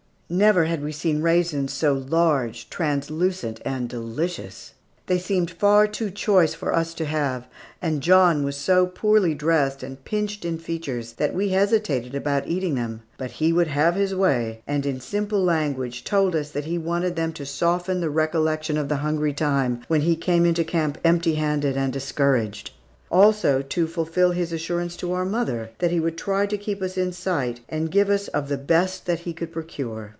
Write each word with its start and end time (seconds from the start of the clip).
Never 0.33 0.63
had 0.63 0.81
we 0.81 0.93
seen 0.93 1.21
raisins 1.21 1.73
so 1.73 1.91
large, 1.93 2.69
translucent, 2.69 3.59
and 3.65 3.89
delicious. 3.89 4.71
They 5.07 5.17
seemed 5.19 5.51
far 5.51 5.87
too 5.87 6.09
choice 6.09 6.53
for 6.53 6.73
us 6.73 6.93
to 6.93 7.05
have, 7.05 7.47
and 7.81 7.99
John 7.99 8.43
was 8.45 8.55
so 8.55 8.85
poorly 8.87 9.33
dressed 9.33 9.83
and 9.83 10.01
pinched 10.05 10.45
in 10.45 10.57
features 10.57 11.11
that 11.17 11.33
we 11.33 11.49
hesitated 11.49 12.15
about 12.15 12.47
eating 12.47 12.75
them. 12.75 13.01
But 13.17 13.31
he 13.41 13.51
would 13.51 13.67
have 13.67 13.95
his 13.95 14.15
way, 14.15 14.61
and 14.65 14.85
in 14.85 15.01
simple 15.01 15.43
language 15.43 16.05
told 16.05 16.33
us 16.33 16.49
that 16.51 16.63
he 16.63 16.77
wanted 16.77 17.17
them 17.17 17.33
to 17.33 17.45
soften 17.45 17.99
the 17.99 18.09
recollection 18.09 18.77
of 18.77 18.87
the 18.87 18.95
hungry 19.03 19.33
time 19.33 19.81
when 19.89 19.99
he 19.99 20.15
came 20.15 20.45
into 20.45 20.63
camp 20.63 20.97
empty 21.03 21.35
handed 21.35 21.75
and 21.75 21.91
discouraged. 21.91 22.71
Also 23.11 23.61
to 23.61 23.85
fulfil 23.85 24.31
his 24.31 24.53
assurance 24.53 24.95
to 24.95 25.11
our 25.11 25.25
mother 25.25 25.71
that 25.79 25.91
he 25.91 25.99
would 25.99 26.17
try 26.17 26.45
to 26.45 26.57
keep 26.57 26.81
us 26.81 26.97
in 26.97 27.11
sight, 27.11 27.59
and 27.67 27.91
give 27.91 28.09
us 28.09 28.29
of 28.29 28.47
the 28.47 28.57
best 28.57 29.05
that 29.07 29.19
he 29.27 29.33
could 29.33 29.51
procure. 29.51 30.09